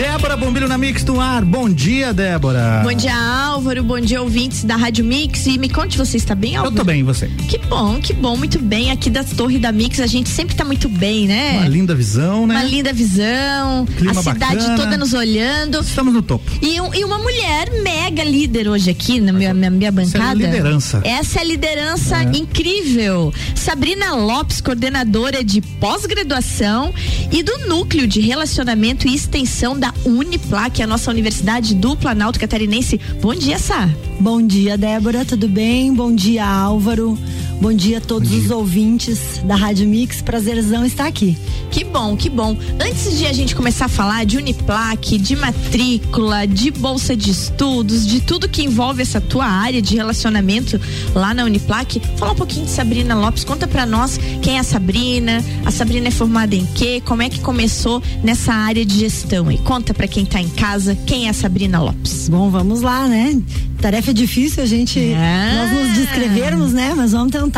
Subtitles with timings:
[0.00, 1.44] Débora Bombilho na Mix do ar.
[1.44, 2.80] Bom dia, Débora.
[2.82, 3.82] Bom dia, Álvaro.
[3.84, 5.44] Bom dia, ouvintes da Rádio Mix.
[5.44, 6.74] E me conte, você está bem, Álvaro?
[6.74, 7.26] Eu tô bem, e você?
[7.46, 8.90] Que bom, que bom, muito bem.
[8.90, 11.58] Aqui da Torre da Mix, a gente sempre tá muito bem, né?
[11.58, 12.54] Uma linda visão, né?
[12.54, 13.84] Uma linda visão.
[13.98, 14.76] Clima a cidade bacana.
[14.78, 15.80] toda nos olhando.
[15.82, 16.50] Estamos no topo.
[16.62, 20.02] E, um- e uma mulher mega líder hoje aqui na minha, minha, minha Essa é
[20.02, 20.34] a bancada.
[20.46, 21.00] liderança.
[21.04, 22.38] Essa é a liderança É.
[22.38, 23.34] incrível.
[23.54, 26.94] Sabrina Lopes, coordenadora de pós-graduação
[27.30, 33.00] e do Núcleo de Relacionamento e Extensão da Uniplac, a nossa Universidade do Planalto Catarinense.
[33.20, 33.88] Bom dia, Sá.
[34.18, 35.92] Bom dia, Débora, tudo bem?
[35.92, 37.18] Bom dia, Álvaro.
[37.60, 40.22] Bom dia a todos os ouvintes da Rádio Mix.
[40.22, 41.36] Prazerzão estar aqui.
[41.70, 42.56] Que bom, que bom.
[42.82, 48.06] Antes de a gente começar a falar de Uniplac, de matrícula, de bolsa de estudos,
[48.06, 50.80] de tudo que envolve essa tua área de relacionamento
[51.14, 53.44] lá na Uniplac, fala um pouquinho de Sabrina Lopes.
[53.44, 57.28] Conta pra nós quem é a Sabrina, a Sabrina é formada em quê, como é
[57.28, 59.52] que começou nessa área de gestão.
[59.52, 62.26] E conta pra quem tá em casa quem é a Sabrina Lopes.
[62.30, 63.38] Bom, vamos lá, né?
[63.82, 65.54] Tarefa difícil a gente Ah.
[65.56, 66.94] nós nos descrevermos, né?
[66.96, 67.49] Mas vamos tentar.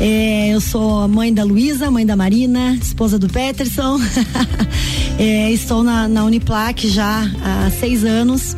[0.00, 3.98] É, eu sou mãe da Luísa, mãe da Marina, esposa do Peterson.
[5.20, 8.54] É, estou na, na Uniplac já há seis anos.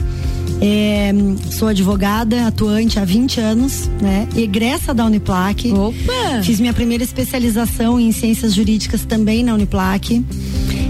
[0.60, 1.10] É,
[1.50, 4.28] sou advogada, atuante há 20 anos, né?
[4.36, 5.72] Egressa da Uniplac.
[5.72, 6.42] Opa!
[6.42, 10.22] Fiz minha primeira especialização em ciências jurídicas também na Uniplac.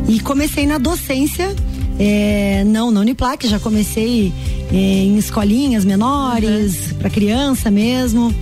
[0.08, 1.55] E comecei na docência,
[2.00, 4.33] é, não na Uniplac, já comecei
[4.72, 8.34] é, em escolinhas menores, para criança mesmo.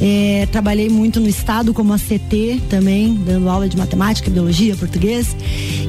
[0.00, 5.34] É, trabalhei muito no estado como ACT também, dando aula de matemática, biologia, português.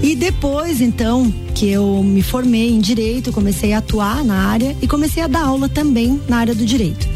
[0.01, 4.87] E depois, então, que eu me formei em direito, comecei a atuar na área e
[4.87, 7.07] comecei a dar aula também na área do direito.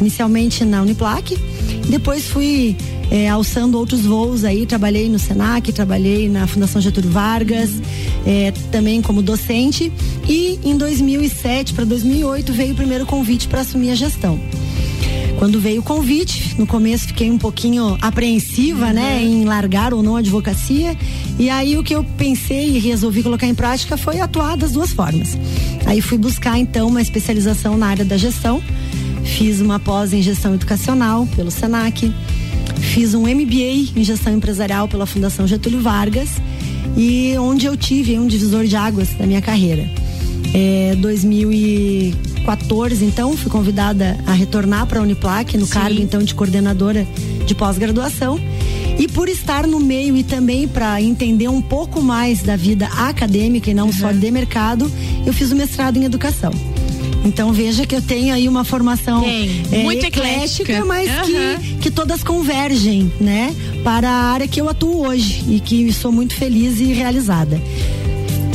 [0.00, 1.36] Inicialmente na Uniplac,
[1.88, 2.76] depois fui
[3.10, 7.70] é, alçando outros voos aí, trabalhei no Senac, trabalhei na Fundação Getúlio Vargas,
[8.24, 9.92] é, também como docente.
[10.28, 14.40] E em 2007 para 2008 veio o primeiro convite para assumir a gestão.
[15.40, 20.16] Quando veio o convite, no começo fiquei um pouquinho apreensiva, né, em largar ou não
[20.16, 20.94] a advocacia.
[21.38, 24.92] E aí o que eu pensei e resolvi colocar em prática foi atuar das duas
[24.92, 25.38] formas.
[25.86, 28.62] Aí fui buscar então uma especialização na área da gestão.
[29.24, 32.12] Fiz uma pós em gestão educacional pelo Senac.
[32.78, 36.28] Fiz um MBA em gestão empresarial pela Fundação Getúlio Vargas
[36.98, 39.90] e onde eu tive um divisor de águas da minha carreira.
[40.52, 40.94] É,
[42.40, 47.06] 2014, então, fui convidada a retornar para a Uniplac no cargo então de coordenadora
[47.46, 48.40] de pós-graduação.
[48.98, 53.70] E por estar no meio e também para entender um pouco mais da vida acadêmica
[53.70, 54.90] e não só de mercado,
[55.24, 56.52] eu fiz o mestrado em educação.
[57.24, 60.84] Então veja que eu tenho aí uma formação é, muito eclética.
[60.84, 61.24] mas Aham.
[61.58, 66.10] que, que todas convergem, né, para a área que eu atuo hoje e que sou
[66.10, 67.60] muito feliz e realizada.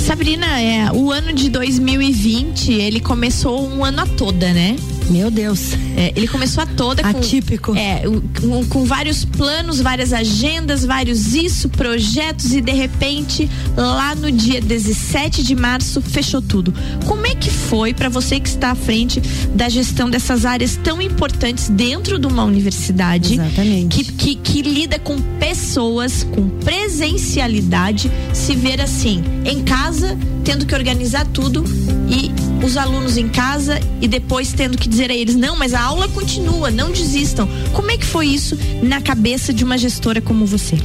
[0.05, 4.75] Sabrina, é, o ano de 2020, ele começou um ano a toda, né?
[5.09, 5.73] Meu Deus.
[5.95, 7.75] É, ele começou a toda com, Atípico.
[7.75, 8.03] É,
[8.41, 14.59] com, com vários planos, várias agendas, vários isso, projetos e de repente, lá no dia
[14.61, 16.73] 17 de março, fechou tudo.
[17.05, 19.21] Como é que foi para você que está à frente
[19.53, 23.35] da gestão dessas áreas tão importantes dentro de uma universidade?
[23.35, 24.03] Exatamente.
[24.03, 30.73] Que, que, que lida com pessoas, com presencialidade, se ver assim, em casa, tendo que
[30.73, 31.63] organizar tudo
[32.09, 32.31] e
[32.65, 36.07] os alunos em casa e depois tendo que dizer a eles: não, mas a aula
[36.09, 37.47] continua, não desistam.
[37.73, 40.77] Como é que foi isso na cabeça de uma gestora como você?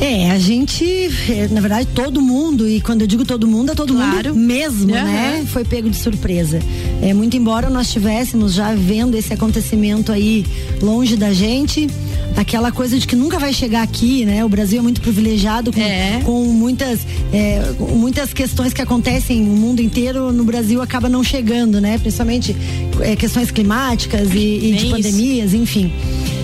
[0.00, 0.84] É, a gente,
[1.30, 4.34] é, na verdade, todo mundo, e quando eu digo todo mundo, é todo Claro.
[4.34, 5.04] mundo mesmo, Aham.
[5.04, 5.46] né?
[5.50, 6.58] Foi pego de surpresa.
[7.00, 10.44] É, muito embora nós estivéssemos já vendo esse acontecimento aí
[10.82, 11.88] longe da gente,
[12.36, 14.44] aquela coisa de que nunca vai chegar aqui, né?
[14.44, 16.20] O Brasil é muito privilegiado com, É.
[16.24, 17.00] com muitas,
[17.32, 21.98] é, com muitas questões que acontecem no mundo inteiro, no Brasil acaba não chegando, né?
[21.98, 22.54] Principalmente
[23.00, 24.90] é, questões climáticas e, e de isso.
[24.90, 25.92] pandemias, enfim.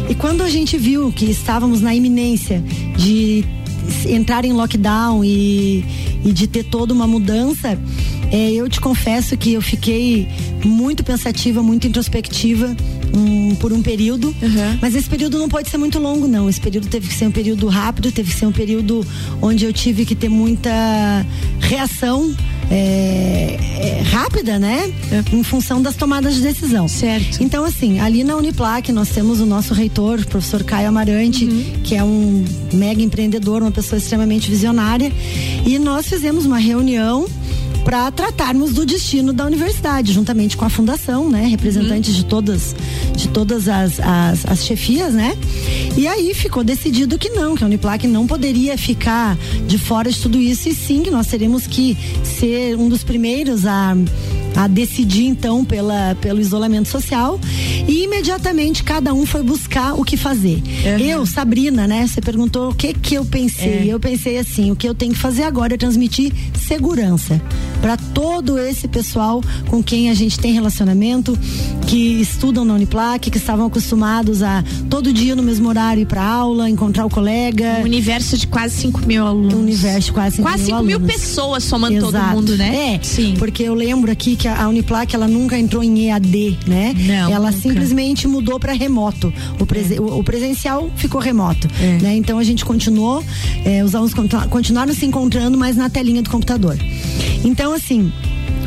[0.09, 2.63] E quando a gente viu que estávamos na iminência
[2.97, 3.45] de
[4.09, 5.85] entrar em lockdown e,
[6.25, 7.79] e de ter toda uma mudança,
[8.31, 10.29] é, eu te confesso que eu fiquei
[10.65, 12.77] muito pensativa, muito introspectiva
[13.13, 14.29] um, por um período.
[14.29, 14.79] Uhum.
[14.81, 16.49] Mas esse período não pode ser muito longo, não.
[16.49, 19.07] Esse período teve que ser um período rápido, teve que ser um período
[19.43, 20.71] onde eu tive que ter muita
[21.61, 22.35] reação.
[22.73, 24.93] É, é, rápida, né?
[25.11, 25.35] É.
[25.35, 26.87] Em função das tomadas de decisão.
[26.87, 27.43] Certo.
[27.43, 31.65] Então, assim, ali na Uniplac nós temos o nosso reitor, o professor Caio Amarante, uhum.
[31.83, 35.11] que é um mega empreendedor, uma pessoa extremamente visionária.
[35.67, 37.27] E nós fizemos uma reunião
[37.85, 41.47] para tratarmos do destino da universidade, juntamente com a fundação, né?
[41.47, 42.21] Representantes uhum.
[42.21, 42.77] de todas,
[43.17, 45.37] de todas as, as, as, chefias, né?
[45.97, 49.37] E aí ficou decidido que não, que a Uniplac não poderia ficar
[49.67, 53.67] de fora de tudo isso e sim que nós teríamos que ser um dos primeiros
[53.67, 53.95] a
[54.57, 57.39] a decidir então pela, pelo isolamento social
[57.91, 60.63] e imediatamente cada um foi buscar o que fazer.
[60.85, 60.99] Uhum.
[60.99, 62.07] Eu, Sabrina, né?
[62.07, 63.81] Você perguntou o que que eu pensei.
[63.81, 63.87] É.
[63.87, 67.43] Eu pensei assim, o que eu tenho que fazer agora é transmitir segurança
[67.83, 71.37] para todo esse pessoal com quem a gente tem relacionamento,
[71.89, 76.23] que estudam na Uniplac, que estavam acostumados a todo dia no mesmo horário ir para
[76.23, 77.79] aula, encontrar o colega.
[77.81, 79.55] Um universo de quase 5 mil alunos.
[79.55, 82.13] Um universo de quase 5 mil Quase 5 mil pessoas somando Exato.
[82.13, 82.95] todo mundo, né?
[82.95, 83.35] É, sim.
[83.37, 86.95] Porque eu lembro aqui que a Uniplac ela nunca entrou em EAD, né?
[86.97, 87.80] Não, ela nunca.
[87.81, 89.33] Simplesmente mudou para remoto.
[89.59, 90.01] O, é.
[90.19, 92.03] o, presencial ficou remoto, é.
[92.03, 92.17] né?
[92.17, 93.25] Então a gente continuou,
[93.65, 94.13] é, os alunos
[94.51, 96.77] continuaram se encontrando, mas na telinha do computador.
[97.43, 98.13] Então assim,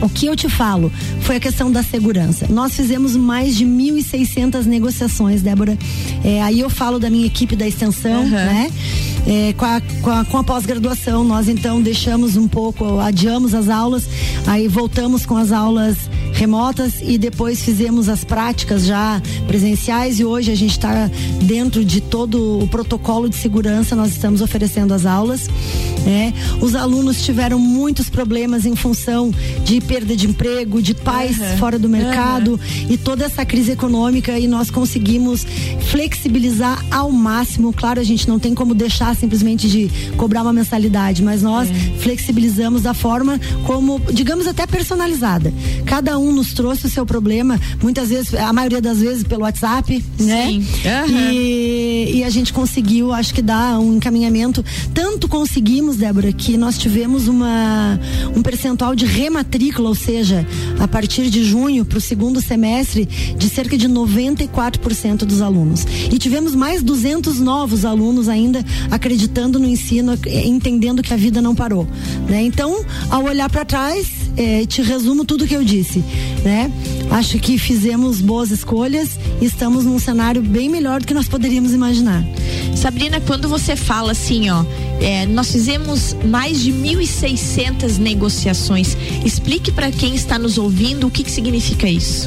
[0.02, 0.92] o que eu te falo
[1.24, 2.48] foi a questão da segurança.
[2.50, 5.78] Nós fizemos mais de 1.600 negociações, Débora.
[6.24, 8.30] É, aí eu falo da minha equipe da extensão, uhum.
[8.30, 8.72] né?
[9.26, 13.70] É, com a, com a, com a pós-graduação, nós então deixamos um pouco, adiamos as
[13.70, 14.04] aulas,
[14.46, 15.96] aí voltamos com as aulas
[16.34, 21.10] remotas e depois fizemos as práticas já presenciais e hoje a gente está
[21.42, 25.48] dentro de todo o protocolo de segurança, nós estamos oferecendo as aulas.
[26.06, 26.34] Né?
[26.60, 29.32] Os alunos tiveram muitos problemas em função
[29.64, 31.58] de perda de emprego, de pais uhum.
[31.58, 32.88] fora do mercado uhum.
[32.90, 35.46] e toda essa crise econômica e nós conseguimos
[35.92, 37.72] flexibilizar ao máximo.
[37.72, 41.74] Claro, a gente não tem como deixar simplesmente de cobrar uma mensalidade, mas nós é.
[42.00, 45.54] flexibilizamos da forma como, digamos até personalizada.
[45.86, 50.04] Cada um nos trouxe o seu problema, muitas vezes, a maioria das vezes pelo WhatsApp,
[50.20, 50.48] né?
[50.48, 50.58] Sim.
[50.86, 51.32] Uhum.
[51.32, 54.64] E, e a gente conseguiu, acho que dar um encaminhamento.
[54.94, 58.00] Tanto conseguimos, Débora, que nós tivemos uma
[58.36, 60.46] um percentual de rematrícula, ou seja,
[60.80, 65.86] a partir de junho para o segundo semestre, de cerca de 94% dos alunos.
[66.12, 71.56] E tivemos mais 200 novos alunos ainda acreditando no ensino, entendendo que a vida não
[71.56, 71.88] parou.
[72.28, 72.44] Né?
[72.44, 76.04] Então, ao olhar para trás, é, te resumo tudo que eu disse,
[76.44, 76.72] né?
[77.12, 81.74] Acho que fizemos boas escolhas e estamos num cenário bem melhor do que nós poderíamos
[81.74, 82.24] imaginar.
[82.76, 84.64] Sabrina, quando você fala assim, ó,
[85.04, 88.96] é, nós fizemos mais de 1.600 negociações.
[89.26, 92.26] Explique para quem está nos ouvindo o que, que significa isso.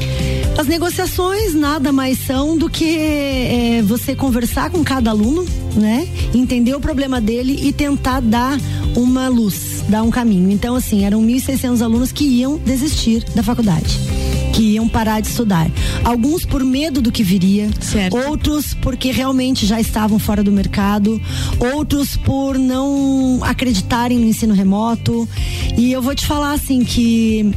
[0.57, 5.45] As negociações nada mais são do que é, você conversar com cada aluno,
[5.75, 6.07] né?
[6.33, 8.59] Entender o problema dele e tentar dar
[8.95, 10.51] uma luz, dar um caminho.
[10.51, 14.16] Então, assim, eram 1.600 alunos que iam desistir da faculdade
[14.57, 15.69] que iam parar de estudar.
[16.03, 18.17] Alguns por medo do que viria, certo.
[18.17, 21.21] outros porque realmente já estavam fora do mercado,
[21.59, 25.29] outros por não acreditarem no ensino remoto.
[25.77, 27.53] E eu vou te falar assim que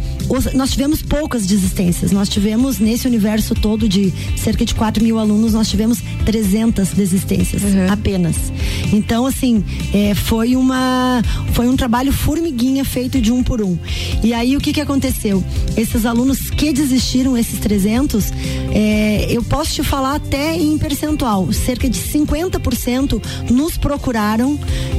[0.52, 2.12] nós tivemos poucas desistências.
[2.12, 7.62] Nós tivemos nesse universo todo de cerca de 4 mil alunos, nós tivemos 300 desistências
[7.62, 7.90] uhum.
[7.90, 8.36] apenas.
[8.92, 9.64] Então assim
[9.94, 11.22] é, foi uma
[11.54, 13.78] foi um trabalho formiguinha feito de um por um.
[14.22, 15.42] E aí o que que aconteceu?
[15.78, 18.32] Esses alunos que desistiram existiram esses 300,
[18.72, 24.58] é, eu posso te falar até em percentual, cerca de 50% nos procuraram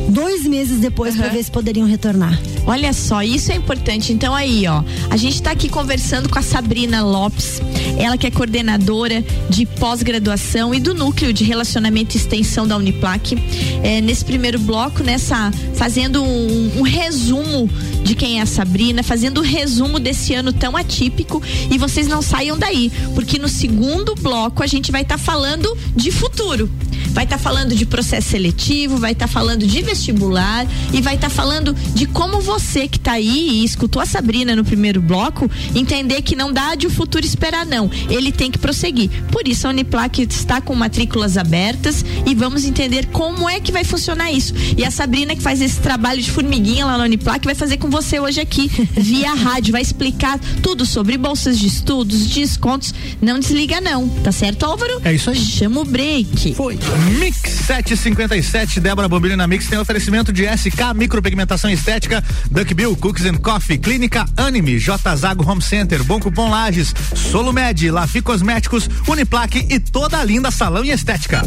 [0.10, 1.22] dois meses depois uhum.
[1.22, 2.40] para ver se poderiam retornar.
[2.66, 4.14] Olha só, isso é importante.
[4.14, 7.62] Então aí, ó, a gente está aqui conversando com a Sabrina Lopes,
[7.98, 13.36] ela que é coordenadora de pós-graduação e do núcleo de relacionamento e extensão da Uniplac.
[13.84, 17.70] É, nesse primeiro bloco, nessa fazendo um, um resumo
[18.04, 22.08] de quem é a Sabrina, fazendo o um resumo desse ano tão atípico e vocês
[22.08, 26.70] não saiam daí, porque no segundo bloco a gente vai estar tá falando de futuro.
[27.12, 31.16] Vai estar tá falando de processo seletivo, vai estar tá falando de vestibular e vai
[31.16, 35.02] estar tá falando de como você que está aí e escutou a Sabrina no primeiro
[35.02, 37.90] bloco, entender que não dá de o futuro esperar não.
[38.10, 39.10] Ele tem que prosseguir.
[39.32, 43.84] Por isso a Uniplac está com matrículas abertas e vamos entender como é que vai
[43.84, 44.54] funcionar isso.
[44.78, 47.90] E a Sabrina que faz esse trabalho de formiguinha lá na Uniplac vai fazer com
[47.90, 52.94] você hoje aqui via rádio, vai explicar tudo sobre bolsas de estudos, descontos.
[53.22, 55.02] Não desliga não, tá certo, Álvaro?
[55.04, 55.38] É isso aí.
[55.38, 56.54] Chama o break.
[56.56, 56.78] Foi.
[57.18, 63.26] Mix 757, Débora Bombilho na Mix tem oferecimento de SK Micropigmentação Estética, Duck Bill Cookies
[63.26, 69.66] and Coffee, Clínica Anime, J Zago Home Center, Bom Cupom Lages, Solumed, Lafi Cosméticos, Uniplaque
[69.70, 71.42] e toda a linda salão e estética.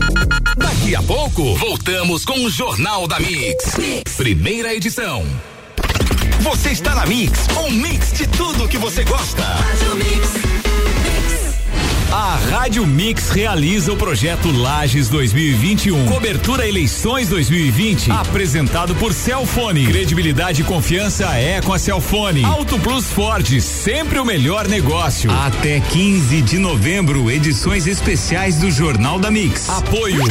[0.56, 3.76] Daqui a pouco, voltamos com o Jornal da mix.
[3.78, 4.12] mix.
[4.16, 5.24] Primeira edição.
[6.40, 9.44] Você está na Mix, um mix de tudo que você gosta.
[12.16, 16.06] A Rádio Mix realiza o projeto Lages 2021.
[16.06, 18.12] Cobertura Eleições 2020.
[18.12, 19.84] Apresentado por Celfone.
[19.84, 22.44] Credibilidade e confiança é com a Celfone.
[22.44, 25.28] Auto Plus Ford, sempre o melhor negócio.
[25.28, 29.68] Até 15 de novembro, edições especiais do Jornal da Mix.
[29.68, 30.22] Apoio.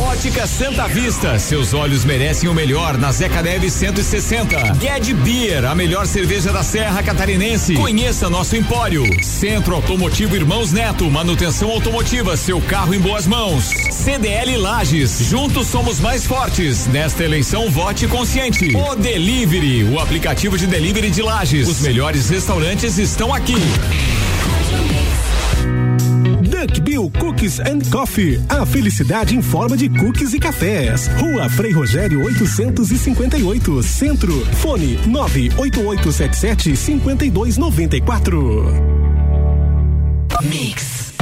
[0.00, 4.74] Ótica Santa Vista, seus olhos merecem o melhor na Zeca Neves 160.
[4.80, 7.74] Ged Beer, a melhor cerveja da Serra Catarinense.
[7.74, 9.04] Conheça nosso empório.
[9.22, 13.64] Centro Automotivo Irmãos Neto, manutenção automotiva, seu carro em boas mãos.
[13.92, 16.86] CDL Lages, juntos somos mais fortes.
[16.86, 18.74] Nesta eleição, vote consciente.
[18.74, 21.68] O Delivery, o aplicativo de delivery de Lages.
[21.68, 23.56] Os melhores restaurantes estão aqui.
[26.60, 28.38] Duck Bill Cookies and Coffee.
[28.46, 31.06] A felicidade em forma de cookies e cafés.
[31.18, 34.44] Rua Frei Rogério 858, Centro.
[34.56, 38.64] Fone 98877 5294.
[40.42, 41.14] Mix.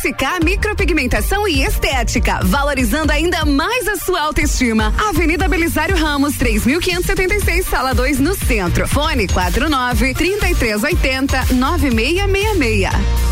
[0.00, 4.92] SK Micropigmentação e Estética, valorizando ainda mais a sua autoestima.
[4.98, 8.88] Avenida Belisário Ramos, 3576, sala 2, no centro.
[8.88, 13.31] Fone 49 3380 9666.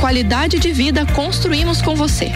[0.00, 2.30] Qualidade de vida construímos com você.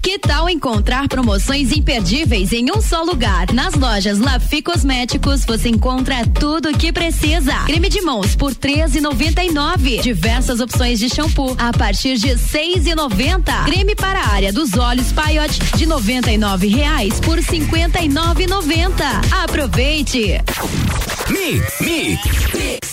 [0.00, 3.52] Que tal encontrar promoções imperdíveis em um só lugar?
[3.52, 7.54] Nas lojas Lafi Cosméticos você encontra tudo o que precisa.
[7.66, 10.02] Creme de mãos por R$13,99.
[10.02, 13.64] Diversas opções de shampoo a partir de R$6,90.
[13.64, 18.92] Creme para a área dos olhos Paiote de 99 reais por R$59,90.
[19.44, 20.40] Aproveite!
[21.28, 22.20] Mix, mix,
[22.54, 22.92] mix.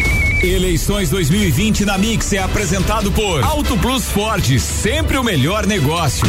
[0.43, 6.25] Eleições 2020 na Mix é apresentado por Auto Plus Ford, sempre o melhor negócio.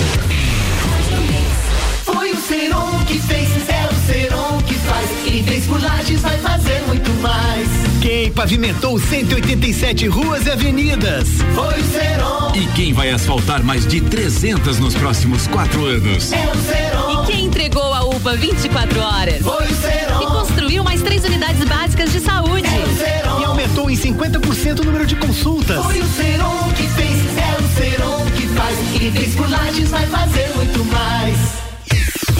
[2.04, 5.08] Foi o Seron que fez, é o Seron que faz.
[5.24, 7.91] Quem fez por Lages vai fazer muito mais.
[8.02, 11.28] Quem pavimentou 187 ruas e avenidas?
[11.54, 12.52] Foi o Seron.
[12.52, 16.32] E quem vai asfaltar mais de 300 nos próximos quatro anos?
[16.32, 17.22] É o Seron.
[17.22, 19.42] E quem entregou a UPA 24 horas?
[19.42, 20.20] Foi o Seron.
[20.20, 22.66] E construiu mais três unidades básicas de saúde?
[22.66, 23.40] É o Seron.
[23.40, 25.84] E aumentou em 50% o número de consultas.
[25.84, 28.78] Foi o Seron que fez, é o Seron que faz.
[28.98, 31.61] Quem fez por Lages vai fazer muito mais.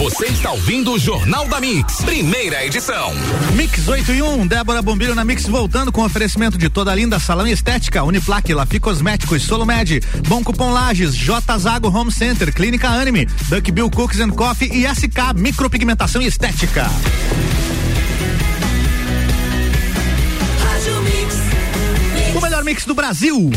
[0.03, 3.13] Você está ouvindo o Jornal da Mix, primeira edição.
[3.55, 7.47] Mix 8 e 1, Débora Bombilho na Mix voltando com oferecimento de toda linda salão
[7.47, 13.71] estética, Uniplaque, Lafi Cosméticos, Solomed, Bom Cupom Lages, J Zago Home Center, Clínica Anime, Duck
[13.71, 16.85] Bill Cookies and Coffee e SK Micropigmentação e Estética.
[22.35, 23.49] O melhor mix do Brasil.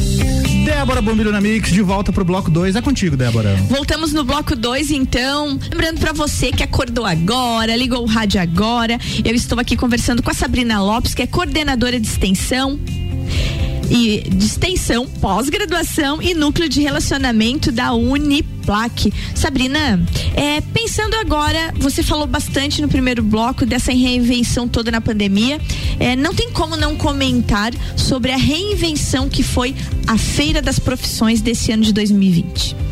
[0.66, 2.74] Débora Bombilho na Mix, de volta pro bloco 2.
[2.74, 3.54] É contigo, Débora.
[3.68, 5.60] Voltamos no bloco 2, então.
[5.70, 8.98] Lembrando para você que acordou agora, ligou o rádio agora.
[9.24, 12.80] Eu estou aqui conversando com a Sabrina Lopes, que é coordenadora de extensão.
[13.90, 19.12] E de extensão, pós-graduação e núcleo de relacionamento da Uniplac.
[19.34, 20.00] Sabrina,
[20.34, 25.60] é, pensando agora, você falou bastante no primeiro bloco dessa reinvenção toda na pandemia.
[25.98, 29.74] É, não tem como não comentar sobre a reinvenção que foi
[30.06, 32.85] a Feira das Profissões desse ano de 2020.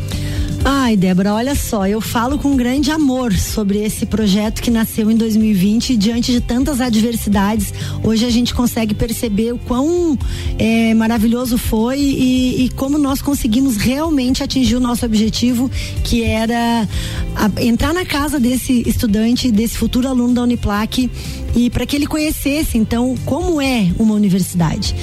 [0.67, 5.15] Ai, Débora, olha só, eu falo com grande amor sobre esse projeto que nasceu em
[5.15, 7.71] 2020 e diante de tantas adversidades,
[8.03, 10.17] hoje a gente consegue perceber o quão
[10.57, 15.69] é, maravilhoso foi e, e, como nós conseguimos realmente atingir o nosso objetivo,
[16.03, 16.89] que era
[17.35, 21.11] a, entrar na casa desse estudante, desse futuro aluno da Uniplac
[21.55, 24.95] e para que ele conhecesse então como é uma universidade.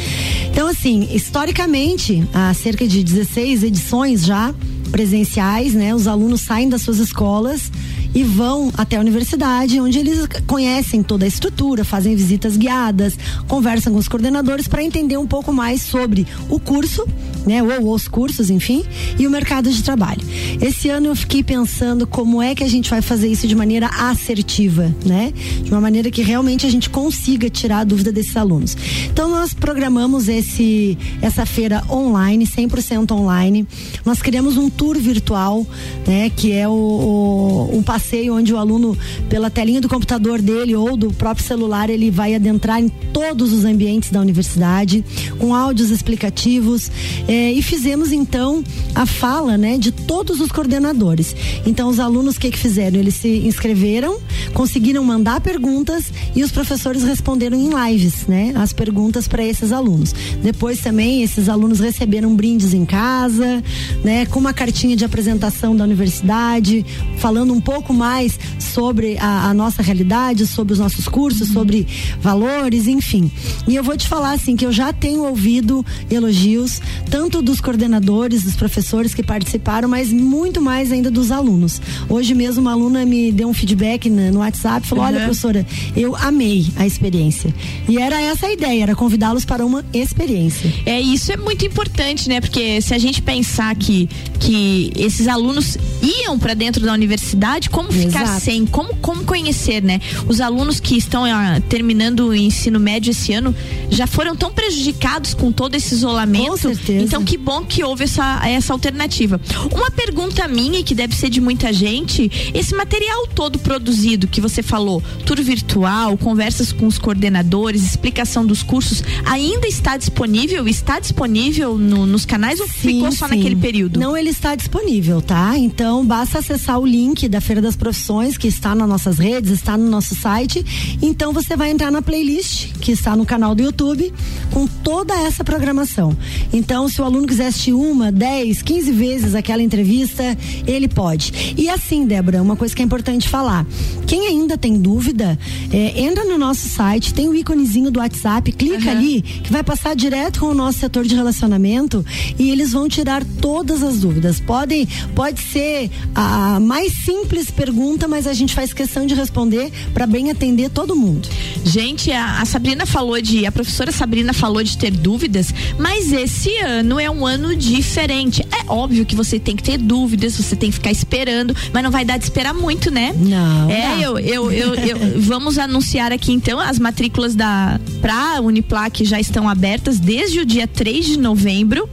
[0.50, 4.52] Então, assim, historicamente, há cerca de 16 edições já,
[4.92, 5.94] presenciais, né?
[5.94, 7.72] Os alunos saem das suas escolas
[8.14, 13.16] e vão até a universidade, onde eles conhecem toda a estrutura, fazem visitas guiadas,
[13.48, 17.06] conversam com os coordenadores para entender um pouco mais sobre o curso,
[17.46, 18.84] né, ou os cursos, enfim,
[19.18, 20.20] e o mercado de trabalho.
[20.60, 23.88] Esse ano eu fiquei pensando como é que a gente vai fazer isso de maneira
[23.88, 25.32] assertiva, né?
[25.62, 28.76] De uma maneira que realmente a gente consiga tirar a dúvida desses alunos.
[29.10, 33.66] Então nós programamos esse essa feira online, 100% online.
[34.04, 35.66] Nós criamos um tour virtual,
[36.06, 38.96] né, que é o, o um passeio onde o aluno,
[39.28, 43.64] pela telinha do computador dele ou do próprio celular, ele vai adentrar em todos os
[43.64, 45.04] ambientes da universidade,
[45.38, 46.90] com áudios explicativos.
[47.32, 48.62] Eh, e fizemos então
[48.94, 51.34] a fala né, de todos os coordenadores.
[51.64, 52.98] Então, os alunos, o que, que fizeram?
[52.98, 54.18] Eles se inscreveram,
[54.52, 60.14] conseguiram mandar perguntas e os professores responderam em lives né, as perguntas para esses alunos.
[60.42, 63.62] Depois também, esses alunos receberam brindes em casa,
[64.04, 66.84] né, com uma cartinha de apresentação da universidade,
[67.18, 71.54] falando um pouco pouco mais sobre a, a nossa realidade, sobre os nossos cursos, uhum.
[71.54, 71.86] sobre
[72.20, 73.30] valores, enfim.
[73.66, 78.42] E eu vou te falar assim que eu já tenho ouvido elogios tanto dos coordenadores,
[78.42, 81.80] dos professores que participaram, mas muito mais ainda dos alunos.
[82.08, 85.10] Hoje mesmo uma aluna me deu um feedback no WhatsApp, falou: uhum.
[85.10, 87.54] "Olha, professora, eu amei a experiência".
[87.88, 90.72] E era essa a ideia, era convidá-los para uma experiência.
[90.86, 92.40] É, isso é muito importante, né?
[92.40, 94.08] Porque se a gente pensar que
[94.42, 98.40] que esses alunos iam para dentro da universidade, como ficar Exato.
[98.40, 100.00] sem, como, como conhecer, né?
[100.26, 103.54] Os alunos que estão ah, terminando o ensino médio esse ano
[103.88, 106.50] já foram tão prejudicados com todo esse isolamento.
[106.50, 107.04] Com certeza.
[107.12, 109.38] Então, que bom que houve essa, essa alternativa.
[109.70, 114.62] Uma pergunta minha, que deve ser de muita gente: esse material todo produzido que você
[114.62, 120.66] falou, tour virtual, conversas com os coordenadores, explicação dos cursos, ainda está disponível?
[120.66, 123.36] Está disponível no, nos canais ou sim, ficou só sim.
[123.36, 124.00] naquele período?
[124.00, 125.58] Não, ele está disponível, tá?
[125.58, 129.76] Então, basta acessar o link da Feira das Profissões, que está nas nossas redes, está
[129.76, 130.64] no nosso site.
[131.02, 134.10] Então você vai entrar na playlist, que está no canal do YouTube,
[134.50, 136.16] com toda essa programação.
[136.54, 140.36] Então, se o aluno quiser assistir uma, dez, quinze vezes aquela entrevista,
[140.66, 141.54] ele pode.
[141.56, 143.66] E assim, Débora, uma coisa que é importante falar.
[144.06, 145.38] Quem ainda tem dúvida,
[145.72, 148.96] é, entra no nosso site, tem o íconezinho do WhatsApp, clica uhum.
[148.96, 152.04] ali, que vai passar direto com o nosso setor de relacionamento
[152.38, 154.40] e eles vão tirar todas as dúvidas.
[154.40, 160.06] Podem, pode ser a mais simples pergunta, mas a gente faz questão de responder para
[160.06, 161.28] bem atender todo mundo.
[161.64, 166.56] Gente, a, a, Sabrina falou de, a professora Sabrina falou de ter dúvidas, mas esse
[166.58, 168.42] ano é um ano diferente.
[168.52, 171.90] É óbvio que você tem que ter dúvidas, você tem que ficar esperando, mas não
[171.90, 173.14] vai dar de esperar muito, né?
[173.16, 173.70] Não.
[173.70, 179.20] É, eu, eu, eu, eu, vamos anunciar aqui então as matrículas da pra Uniplac já
[179.20, 181.88] estão abertas desde o dia 3 de novembro.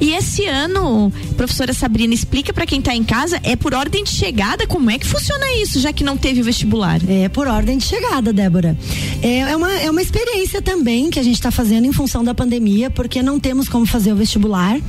[0.00, 4.10] E esse ano, professora Sabrina, explica para quem está em casa, é por ordem de
[4.10, 7.00] chegada, como é que funciona isso, já que não teve o vestibular?
[7.08, 8.76] É por ordem de chegada, Débora.
[9.22, 12.34] É, é uma, é uma experiência também que a gente está fazendo em função da
[12.34, 14.31] pandemia, porque não temos como fazer o vestibular,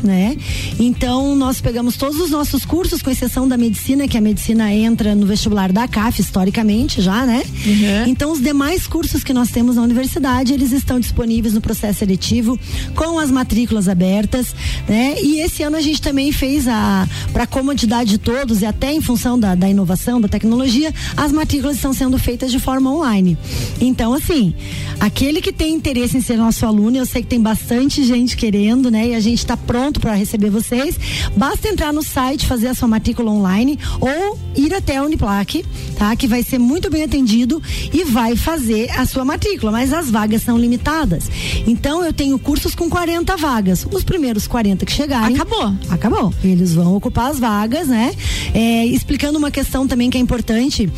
[0.04, 0.38] né?
[0.80, 5.16] Então, nós pegamos todos os nossos cursos, com exceção da medicina, que a medicina entra
[5.16, 7.44] no vestibular da CAF, historicamente já, né?
[7.66, 8.08] Uhum.
[8.08, 12.60] Então, os demais cursos que nós temos na universidade, eles estão disponíveis no processo seletivo,
[12.96, 14.56] com as matrículas abertas,
[14.88, 15.16] né?
[15.22, 19.02] E esse ano a gente também fez a, para comodidade de todos e até em
[19.02, 23.38] função da, da inovação, da tecnologia, as matrículas estão sendo feitas de forma online.
[23.80, 24.54] Então, assim,
[25.00, 28.92] aquele que tem interesse em ser nosso aluno, eu sei que tem bastante gente querendo,
[28.92, 29.10] né?
[29.10, 30.96] E a gente está pronto para receber vocês.
[31.36, 35.66] Basta entrar no site, fazer a sua matrícula online ou ir até a Uniplac,
[35.98, 36.16] tá?
[36.16, 40.44] Que vai ser muito bem atendido e vai fazer a sua matrícula, mas as vagas
[40.44, 41.30] são limitadas.
[41.66, 43.86] Então, eu tenho cursos com 40 vagas.
[43.92, 45.36] Os primeiros 40 que chegarem.
[45.36, 45.74] Acabou.
[45.90, 46.34] Acabou.
[46.44, 48.14] Eles vão ocupar as vagas, né?
[48.54, 50.90] É, explicando uma questão também que é importante.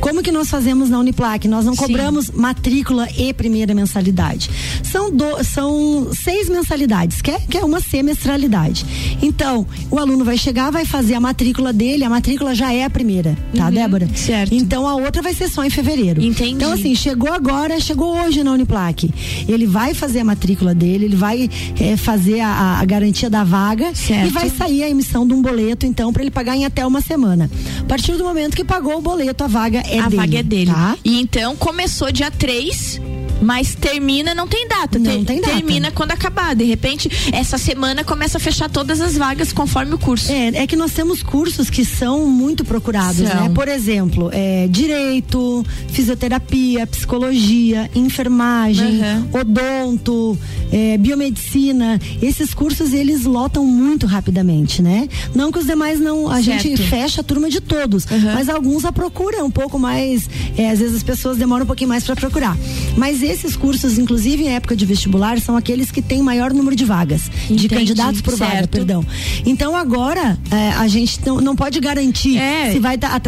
[0.00, 1.46] Como que nós fazemos na Uniplac?
[1.48, 4.50] Nós não cobramos matrícula e primeira mensalidade.
[4.82, 8.84] São, do, são seis mensalidades, que é, que é uma semestralidade.
[9.22, 12.90] Então, o aluno vai chegar, vai fazer a matrícula dele, a matrícula já é a
[12.90, 14.08] primeira, tá, Uhum, Débora?
[14.14, 14.54] certo.
[14.54, 16.22] Então a outra vai ser só em fevereiro.
[16.22, 16.50] Entendi.
[16.52, 19.10] Então, assim, chegou agora, chegou hoje na Uniplac.
[19.48, 23.94] Ele vai fazer a matrícula dele, ele vai eh, fazer a, a garantia da vaga
[23.94, 24.26] Certo.
[24.26, 27.00] e vai sair a emissão de um boleto, então, para ele pagar em até uma
[27.00, 27.50] semana.
[27.80, 30.16] A partir do momento que pagou o boleto, a vaga é a dele.
[30.16, 30.70] vaga é dele.
[30.70, 30.96] Tá?
[31.04, 33.00] E então começou dia 3.
[33.40, 34.98] Mas termina, não tem data.
[34.98, 35.54] Não Ter- tem data.
[35.54, 36.54] Termina quando acabar.
[36.54, 40.30] De repente, essa semana começa a fechar todas as vagas conforme o curso.
[40.30, 43.42] É, é que nós temos cursos que são muito procurados, São.
[43.44, 43.52] né?
[43.54, 49.40] Por exemplo, é, direito, fisioterapia, psicologia, enfermagem, Uhum.
[49.40, 50.38] odonto,
[50.72, 52.00] é, biomedicina.
[52.22, 55.08] Esses cursos eles lotam muito rapidamente, né?
[55.34, 56.62] Não que os demais não, a Certo.
[56.62, 58.20] gente fecha a turma de todos, Uhum.
[58.34, 61.88] mas alguns a procura um pouco mais, é, às vezes as pessoas demoram um pouquinho
[61.88, 62.56] mais para procurar.
[62.96, 66.84] Mas esses cursos, inclusive em época de vestibular, são aqueles que têm maior número de
[66.84, 68.70] vagas, de Entendi, candidatos por vaga, certo.
[68.70, 69.04] perdão.
[69.46, 72.72] Então agora é, a gente não, não pode garantir É.
[72.72, 73.20] se vai tá-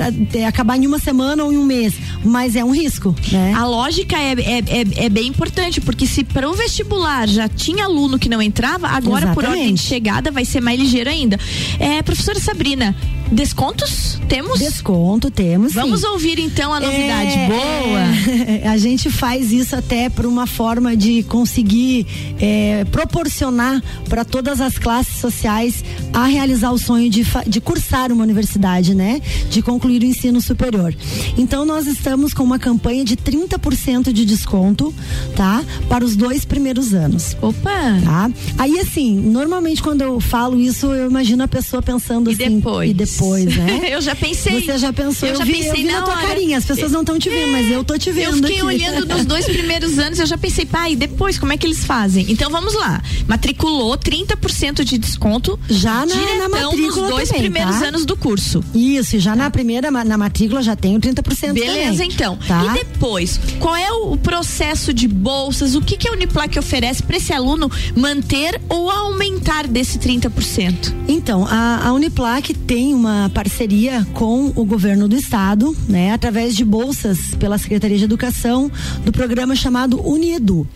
[0.46, 1.94] acabar em uma semana ou em um mês,
[2.24, 3.52] mas é um risco, né?
[3.54, 7.84] A lógica é, é, é, é bem importante, porque se para o vestibular já tinha
[7.84, 9.60] aluno que não entrava, agora por Exatamente.
[9.60, 11.38] ordem de chegada vai ser mais ligeiro ainda.
[11.78, 12.94] É, professora Sabrina,
[13.32, 14.58] descontos temos?
[14.58, 15.72] Desconto temos.
[15.74, 16.06] Vamos sim.
[16.06, 17.32] ouvir então a novidade.
[17.32, 18.62] É, Boa!
[18.64, 22.06] é, a gente faz isso até por uma forma de conseguir
[22.40, 28.22] é, proporcionar para todas as classes sociais a realizar o sonho de, de cursar uma
[28.22, 29.20] universidade, né?
[29.50, 30.94] De concluir o ensino superior.
[31.36, 34.94] Então nós estamos com uma campanha de 30% de desconto,
[35.36, 35.62] tá?
[35.88, 37.36] Para os dois primeiros anos.
[37.42, 37.70] Opa!
[38.04, 38.30] Tá?
[38.58, 42.56] Aí assim, normalmente quando eu falo isso, eu imagino a pessoa pensando E assim.
[42.56, 42.90] depois?
[42.90, 43.80] E depois, né?
[43.90, 44.60] eu já pensei.
[44.64, 45.28] Você já pensou?
[45.28, 46.26] Eu já vi, pensei eu vi na, tua hora.
[46.28, 46.58] carinha.
[46.58, 48.24] As pessoas não estão te vendo, mas eu tô te vendo.
[48.28, 48.64] Eu fiquei aqui.
[48.64, 52.26] olhando nos dois primeiros anos, eu já pensei, pai, depois como é que eles fazem?
[52.28, 53.02] Então vamos lá.
[53.26, 57.86] Matriculou 30% de desconto Já na- na matrícula nos dois também, primeiros tá?
[57.88, 58.62] anos do curso.
[58.74, 62.08] Isso, já na primeira, na matrícula já tem o 30% Beleza, também.
[62.12, 62.38] então.
[62.46, 62.64] Tá?
[62.66, 65.74] E depois, qual é o processo de bolsas?
[65.74, 70.92] O que, que a Uniplac oferece para esse aluno manter ou aumentar desse 30%?
[71.08, 76.64] Então, a, a Uniplac tem uma parceria com o governo do estado, né, através de
[76.64, 78.70] bolsas pela Secretaria de Educação
[79.04, 80.66] do programa chamado Uniedu.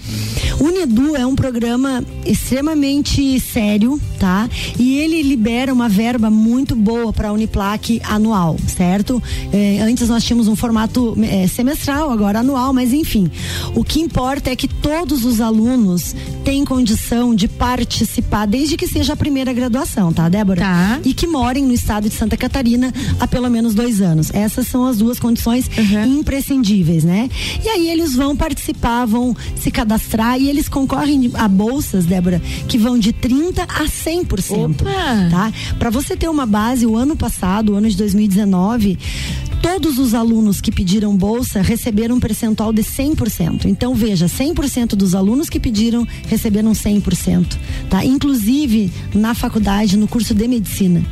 [0.60, 4.48] Uniedu é um programa extremamente sério, tá?
[4.78, 9.22] E ele libera uma verba muito boa para a Uniplac anual, certo?
[9.52, 13.30] Eh, antes nós tínhamos um formato eh, semestral, agora anual, mas enfim.
[13.74, 19.12] O que importa é que todos os alunos têm condição de participar, desde que seja
[19.12, 20.60] a primeira graduação, tá, Débora?
[20.60, 21.00] Tá.
[21.04, 24.30] E que morem no estado de Santa Catarina há pelo menos dois anos.
[24.32, 25.70] Essas são as duas condições
[26.06, 27.28] imprescindíveis, né?
[27.64, 32.78] E aí eles vão participar, vão se cadastrar e eles concorrem a bolsas, Débora, que
[32.78, 34.82] vão de 30 a 100%.
[34.82, 34.92] Opa!
[35.30, 35.52] Tá?
[35.78, 38.98] Para você ter uma base, o ano passado, o ano de 2019,
[39.62, 43.64] todos os alunos que pediram bolsa receberam um percentual de 100%.
[43.66, 47.46] Então veja, 100% dos alunos que pediram receberam 100%,
[47.90, 48.04] tá?
[48.04, 51.02] Inclusive na faculdade, no curso de medicina,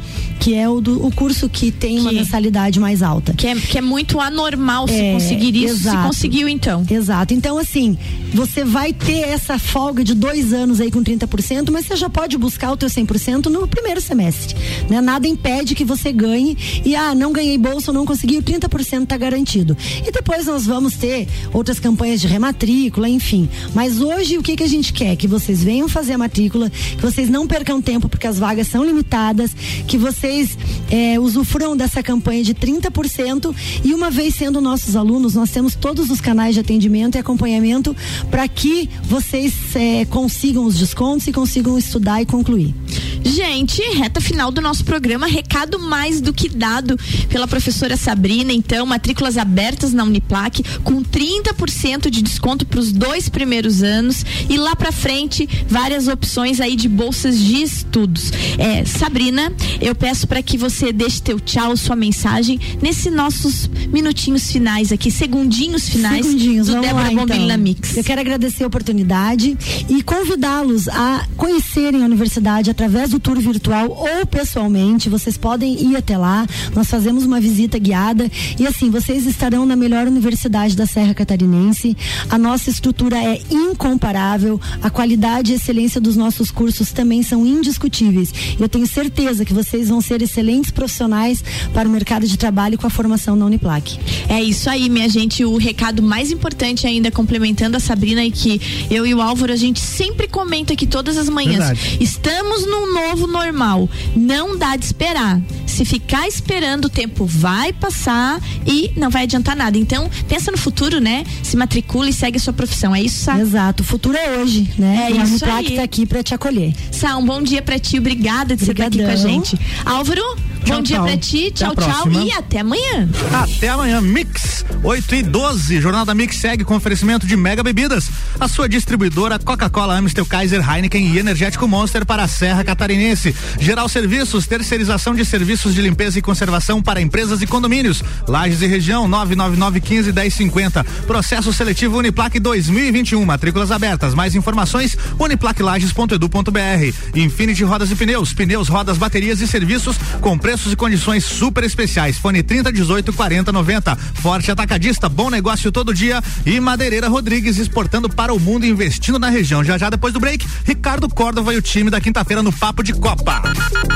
[0.41, 3.33] que é o, do, o curso que tem uma Que- mensalidade mais alta.
[3.35, 6.07] Que é, que é muito anormal se É, conseguir isso, se exato.
[6.07, 6.85] conseguiu então.
[6.91, 7.35] Exato.
[7.35, 7.97] Então, assim,
[8.33, 12.37] você vai ter essa folga de dois anos aí com 30%, mas você já pode
[12.37, 14.55] buscar o teu 100% no primeiro semestre.
[14.89, 15.01] Né?
[15.01, 19.17] Nada impede que você ganhe e, ah, não ganhei bolsa, não consegui, o 30% tá
[19.17, 19.77] garantido.
[20.07, 23.49] E depois nós vamos ter outras campanhas de rematrícula, enfim.
[23.75, 25.17] Mas hoje o que, que a gente quer?
[25.17, 28.85] Que vocês venham fazer a matrícula, que vocês não percam tempo, porque as vagas são
[28.85, 29.51] limitadas,
[29.87, 30.57] que vocês
[30.91, 36.11] eh, usufruam dessa campanha de 30% e uma vez sendo nossos alunos, nós temos todos
[36.11, 37.95] os canais de atendimento e acompanhamento
[38.31, 42.75] para que vocês eh, consigam os descontos e consigam estudar e concluir.
[43.25, 48.85] Gente, reta final do nosso programa, recado mais do que dado pela professora Sabrina, então,
[48.85, 54.77] matrículas abertas na Uniplac com 30% de desconto para os dois primeiros anos e lá
[54.77, 58.31] pra frente várias opções aí de bolsas de estudos.
[58.59, 64.51] É, Sabrina, eu peço para que você deixe teu tchau, sua mensagem nesses nossos minutinhos
[64.51, 67.59] finais aqui, segundinhos finais Segundinhos, do Débora lá, Bombilho então.
[67.59, 67.97] Mix.
[67.97, 69.57] Eu quero agradecer a oportunidade
[69.89, 75.81] e convidá-los a conhecerem a universidade através do o tour virtual ou pessoalmente, vocês podem
[75.81, 76.47] ir até lá.
[76.75, 81.97] Nós fazemos uma visita guiada e assim, vocês estarão na melhor universidade da Serra Catarinense.
[82.29, 88.33] A nossa estrutura é incomparável, a qualidade e excelência dos nossos cursos também são indiscutíveis.
[88.59, 92.87] Eu tenho certeza que vocês vão ser excelentes profissionais para o mercado de trabalho com
[92.87, 93.99] a formação na Uniplac.
[94.29, 95.45] É isso aí, minha gente.
[95.45, 99.57] O recado mais importante ainda, complementando a Sabrina, e que eu e o Álvaro, a
[99.57, 101.59] gente sempre comenta aqui todas as manhãs.
[101.59, 101.99] Verdade.
[102.01, 103.89] Estamos num novo normal.
[104.17, 105.41] Não dá de esperar.
[105.67, 109.77] Se ficar esperando, o tempo vai passar e não vai adiantar nada.
[109.77, 111.25] Então, pensa no futuro, né?
[111.43, 112.95] Se matricula e segue a sua profissão.
[112.95, 113.39] É isso, Sá?
[113.39, 113.83] Exato.
[113.83, 115.09] O futuro é hoje, né?
[115.09, 116.73] É e isso a está aqui para te acolher.
[116.93, 117.99] Sá, um bom dia para ti.
[117.99, 118.93] Obrigada de Obrigadão.
[118.93, 119.59] você estar aqui com a gente.
[119.85, 120.23] Álvaro,
[120.65, 121.07] Tchau, bom dia tchau.
[121.07, 123.09] pra ti, tchau, tchau e até amanhã.
[123.33, 125.81] Até amanhã, Mix 8 e 12.
[125.81, 128.09] Jornal da Mix segue com oferecimento de Mega Bebidas.
[128.41, 133.35] A sua distribuidora Coca-Cola, Amstel, Kaiser, Heineken e Energético Monster para a Serra Catarinense.
[133.61, 138.03] Geral Serviços, terceirização de serviços de limpeza e conservação para empresas e condomínios.
[138.27, 140.85] Lages e região 999 15 1050.
[141.07, 143.25] Processo seletivo Uniplaque 2021.
[143.25, 144.15] Matrículas abertas.
[144.15, 146.95] Mais informações uniplaquelages.edu.br.
[147.15, 151.65] Infinity Rodas e Pneus, pneus, rodas, baterias e serviços com preço preços e condições super
[151.65, 152.17] especiais.
[152.17, 153.97] Fone 30 18 40 90.
[153.97, 156.23] Forte Atacadista, bom negócio todo dia.
[156.47, 159.65] E Madeireira Rodrigues exportando para o mundo investindo na região.
[159.65, 162.93] Já já depois do break, Ricardo Córdova e o time da quinta-feira no Papo de
[162.93, 163.43] Copa.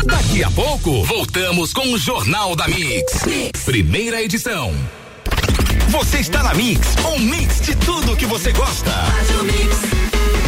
[0.05, 3.25] Daqui a pouco, voltamos com o Jornal da mix.
[3.25, 3.63] mix.
[3.65, 4.75] Primeira edição.
[5.91, 8.91] Você está na Mix, um mix de tudo que você gosta.
[8.91, 10.48] Faz o mix.